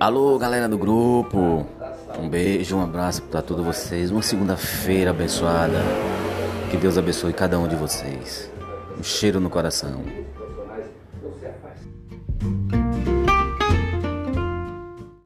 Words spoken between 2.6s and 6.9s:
um abraço para todos vocês. Uma segunda-feira abençoada. Que